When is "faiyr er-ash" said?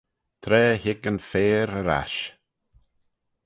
1.29-2.21